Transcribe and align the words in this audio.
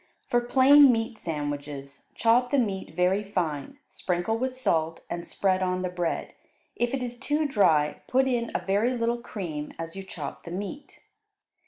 For 0.27 0.41
plain 0.41 0.91
meat 0.91 1.19
sandwiches, 1.19 2.05
chop 2.15 2.49
the 2.49 2.57
meat 2.57 2.95
very 2.95 3.23
fine, 3.23 3.77
sprinkle 3.91 4.35
with 4.35 4.57
salt, 4.57 5.01
and 5.11 5.27
spread 5.27 5.61
on 5.61 5.83
the 5.83 5.91
bread; 5.91 6.33
if 6.75 6.95
it 6.95 7.03
is 7.03 7.19
too 7.19 7.47
dry, 7.47 8.01
put 8.07 8.27
in 8.27 8.49
a 8.55 8.65
very 8.65 8.95
little 8.97 9.19
cream 9.21 9.73
as 9.77 9.95
you 9.95 10.01
chop 10.01 10.43
the 10.43 10.49
meat. 10.49 11.01